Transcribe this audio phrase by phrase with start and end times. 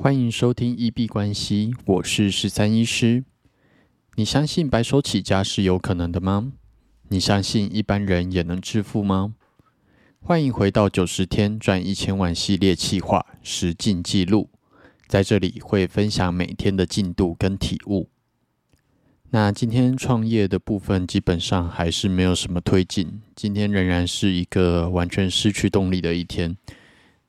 [0.00, 3.24] 欢迎收听一币关系，我是十三医师。
[4.14, 6.52] 你相信白手起家是有可能的吗？
[7.08, 9.34] 你相信一般人也能致富吗？
[10.20, 14.48] 欢迎回到九十天赚一千万系列企划实进记录，
[15.08, 18.08] 在这里会分享每天的进度跟体悟。
[19.30, 26.56] 那今天创业的部分基本上还是没有什么推进，今天仍然是一个完全失去动力的一天。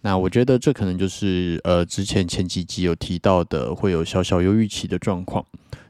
[0.02, 5.46] 那我觉得这可能就是呃之前前几集有提到的会有小小忧郁期的状况。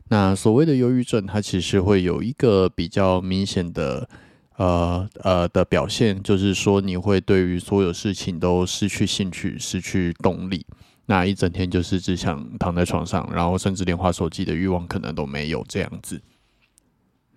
[0.09, 4.09] 那所谓的忧郁症，它其实会有一个比较明显的
[4.58, 10.66] 呃呃的表现，就是说你会对于所有事情都失去兴趣、失去动力。
[11.05, 16.20] 那一整天就是只想躺在床上，然后甚至连划手机的欲望可能都没有这样子。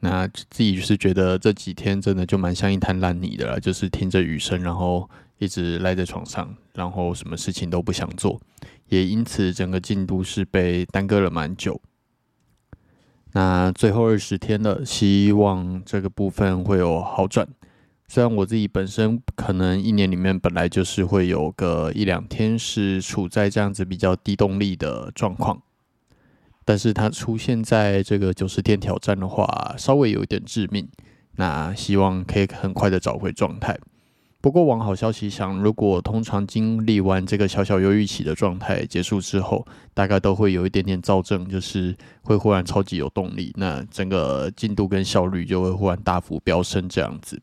[0.01, 5.09] 那自己就是觉得这几天真的就蛮像一滩烂泥的了，就是听着雨声，然后
[5.43, 8.41] 一直赖在床上，然后什么事情都不想做，
[8.87, 11.81] 也因此整个进度是被耽搁了蛮久。
[13.33, 17.49] 那最后二十天了，希望这个部分会有好转。
[18.07, 25.61] 虽然我自己本身可能一年里面本来就是会有个一两天是处在这样子比较低动力的状况，
[26.65, 30.89] 但是它出现在这个九十天挑战的话，稍微有一点致命。
[31.35, 33.77] 那希望可以很快的找回状态。
[34.43, 47.41] 不过往好消息想，如果通常经历完这个小小忧郁期的状态结束之后，大概都会有一点点躁症，就是会忽然超级有动力，那整个进度跟效率就会忽然大幅飙升这样子。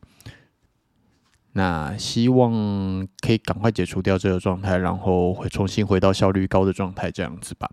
[1.54, 7.70] 那希望可以赶快解除掉这个状态，然后会重新回到效率高的状态，这样子吧。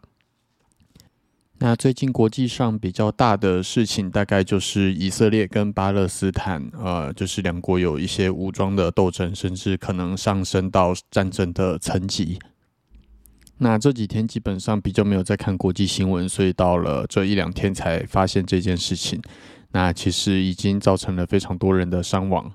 [1.59, 12.37] 那最近国际上比较大的事情，大概就是以色列跟巴勒斯坦，呃，就是两国有一些武装的斗争，甚至可能上升到战争的层级。
[13.57, 19.19] 那这几天基本上比较没有在看国际新闻，所以到了这一两天才发现这件事情。
[19.71, 22.53] 那其实已经造成了非常多人的伤亡。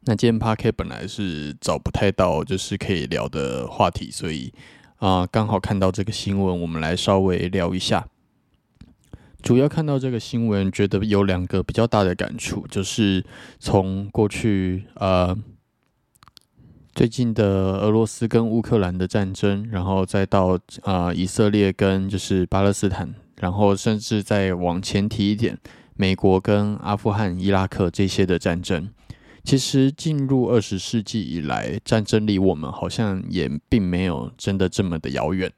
[0.00, 4.52] 那今天 p a r k 本来是找不太到就是可以聊的话题，所以
[4.98, 8.06] 啊，刚好看到这个新闻，我们来稍微聊一下。
[9.42, 13.22] 主要看到这个新闻，觉得有两个比较大的感触，就是
[13.58, 15.36] 从过去呃
[16.94, 17.44] 最近的
[17.80, 25.58] 俄罗斯跟乌克兰的战争，然后再到啊以色列跟就是巴勒斯坦，然后甚至再往前提一点，
[25.94, 28.88] 美国跟阿富汗、伊拉克这些的战争。
[29.44, 35.52] 其实进入二十世纪以来，战争离我们好像也并没有真的这么的遥远。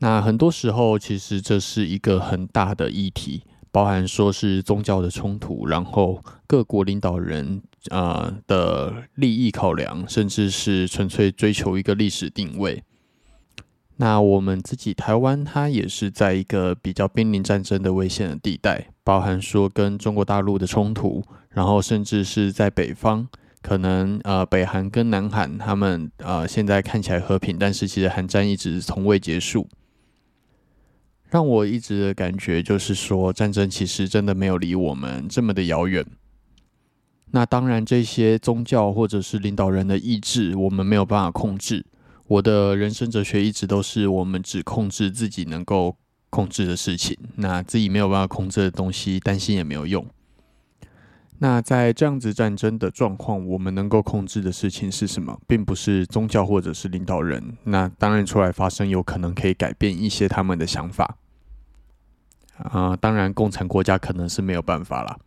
[0.00, 12.82] 那很多时候，其实这是一个很大的议题，包含说是宗教的冲突，然后各国领导人啊的利益考量，甚至是纯粹追求一个历史定位。
[14.00, 23.28] 那我们自己台湾，它也是在一个比较濒临战争的危险的地带，包含说跟中国大陆的冲突，然后甚至是在北方，
[23.60, 29.68] 可能呃北韩跟南韩他们呃现在看起来和平，但是其实韩战一直从未结束，
[31.28, 36.02] 让我一直的感觉就是说战争其实真的没有离我们这么的遥远。
[37.32, 41.84] 那当然这些宗教或者是领导人的意志，我们没有办法控制。
[42.30, 45.96] 我的人生哲学一直都是，我们只控制自己能够
[46.30, 50.06] 控制的事情，那自己没有办法控制的东西，担心也没有用。
[51.38, 55.40] 那在这样子战争的状况，我们能够控制的事情是什么？
[55.48, 57.56] 并不是宗教或者是领导人。
[57.64, 61.16] 那当然出来发生，有可能可以改变一些他们的想法。
[62.58, 65.18] 啊，当然共产国家可能是没有办法了。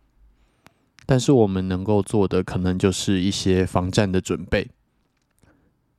[1.04, 4.70] 但是我们能够做的，可能就是一些防战的准备。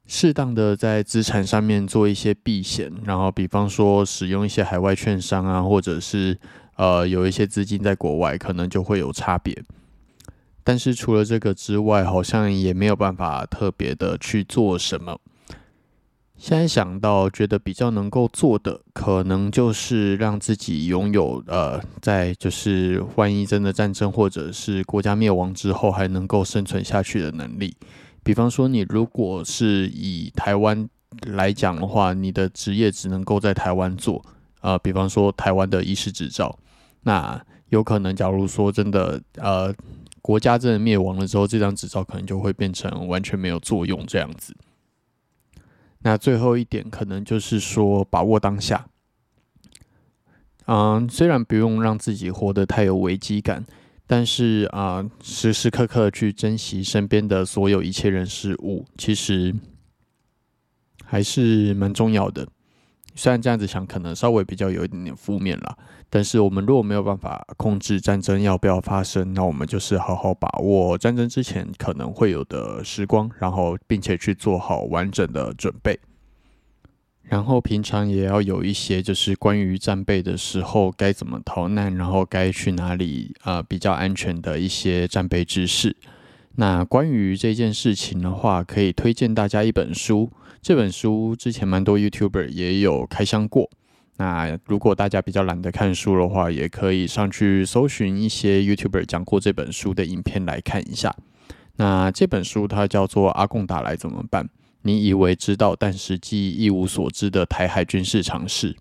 [0.07, 6.37] 适当的在资产上面做一些避险，然后比方说使用一些海外券商啊，或者是
[6.75, 9.63] 呃有一些资金在国外，可能就会有差别。
[10.63, 15.19] 但是除了这个之外，好像也没有办法特别的去做什么。
[16.37, 27.75] 现在想到觉得比较能够做的，可能就是让自己拥有呃，在就是万一真的战争或者是国家灭亡之后，还能够生存下去的能力。
[28.25, 30.89] 比方说，你如果是以台湾
[31.27, 34.25] 来讲的话，你的职业只能够在台湾做，
[34.61, 36.57] 呃，比方说台湾的医师执照，
[37.03, 37.39] 那
[37.69, 39.71] 有可能，假如说真的，呃，
[40.23, 44.55] 国家真的灭亡了之后，这张执照可能就会变成完全没有作用这样子。
[45.99, 48.87] 那最后一点，可能就是说把握当下，
[50.65, 53.63] 嗯，虽然不用让自己活得太有危机感。
[54.07, 59.55] 但是啊，时时刻刻去珍惜身边的所有一切人事物，其实
[61.03, 62.47] 还是蛮重要的。
[63.15, 65.77] 虽然这样子想可能稍微比较有一点点负面啦，
[66.09, 75.97] 但是我们如果没有办法控制战争要不要发生，那我们就是好好把握战争之前可能会有的时光，然后并且去做好完整的准备。
[77.27, 85.95] 然后平常也要有一些就是关于战备的时候该怎么逃难，然后该去哪里啊比较安全的一些战备知识。
[86.55, 90.31] 那关于这件事情的话，可以推荐大家一本书。
[90.61, 93.69] 这本书之前蛮多 YouTuber 也有开箱过。
[94.17, 101.13] 那如果大家比较懒得看书的话，也可以上去搜寻一些 YouTuber 讲过这本书的影片来看一下。
[101.75, 104.45] 那这本书它叫做《阿贡打来怎么办》。
[104.85, 108.75] 你以为知道，但实际一无所知的台海军事常识。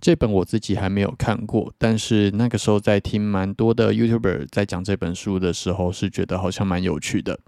[0.00, 7.38] 这本我自己还没有看过，但是那个时候在听蛮多的 YouTuber 在讲这本书的时候，是觉得好像蛮有趣的。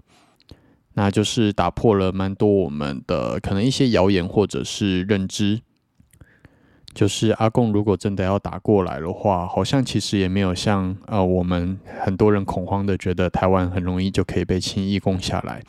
[0.93, 5.59] 那就是打破了蛮多我们的可能一些谣言或者是认知。
[6.93, 15.61] 就是阿贡如果真的要打过来的话，好像其实也没有像呃我们很多人恐慌的觉得台湾很容易就可以被轻易攻下来。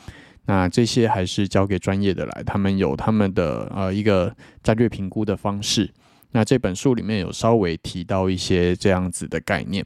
[0.45, 5.91] 那这些还是交给专业的来，他们有他们的呃一个战略评估的方式。
[6.31, 9.85] 那这本书里面有稍微提到一些这样子的概念。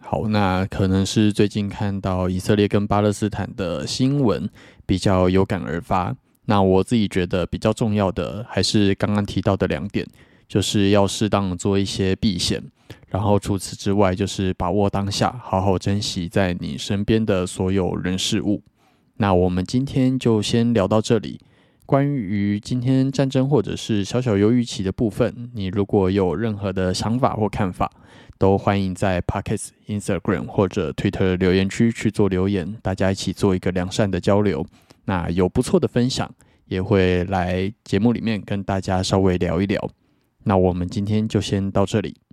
[0.00, 4.48] 好，那可能是最近看到以色列跟巴勒斯坦的新闻
[4.84, 6.14] 比较有感而发。
[6.46, 10.06] 那我自己觉得比较重要的还是刚刚提到的两点，
[10.46, 12.62] 就是要适当做一些避险，
[13.08, 18.62] 然后除此之外就是把握当下，好好珍惜在你身边的所有人事物。
[19.16, 21.40] 那我们今天就先聊到这里。
[21.86, 27.90] 关于今天战争或者是小小忧郁期的部分，你如果有任何的想法或看法，
[28.38, 34.66] 都欢迎在 Pockets、Instagram 或者 Twitter 留言区去做留言，大家一起做一个良善的交流。
[35.04, 36.34] 那有不错的分享，
[36.66, 39.90] 也会来节目里面跟大家稍微聊一聊。
[40.44, 42.23] 那我们今天就先到这里。